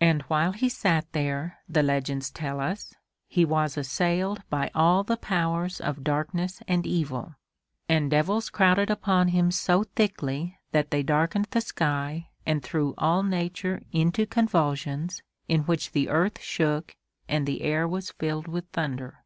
And 0.00 0.22
while 0.22 0.52
he 0.52 0.70
sat 0.70 1.12
there, 1.12 1.58
the 1.68 1.82
legends 1.82 2.30
tell 2.30 2.60
us, 2.60 2.94
he 3.28 3.44
was 3.44 3.76
assailed 3.76 4.40
by 4.48 4.70
all 4.74 5.04
the 5.04 5.18
powers 5.18 5.82
of 5.82 6.02
darkness 6.02 6.62
and 6.66 6.86
evil, 6.86 7.34
and 7.86 8.10
devils 8.10 8.48
crowded 8.48 8.88
upon 8.88 9.28
him 9.28 9.50
so 9.50 9.82
thickly 9.84 10.56
that 10.72 10.90
they 10.90 11.02
darkened 11.02 11.48
the 11.50 11.60
sky 11.60 12.30
and 12.46 12.62
threw 12.62 12.94
all 12.96 13.22
Nature 13.22 13.82
into 13.92 14.24
convulsions 14.24 15.20
in 15.46 15.64
which 15.64 15.92
the 15.92 16.08
earth 16.08 16.40
shook 16.40 16.96
and 17.28 17.46
the 17.46 17.60
air 17.60 17.86
was 17.86 18.12
filled 18.12 18.48
with 18.48 18.66
thunder. 18.70 19.24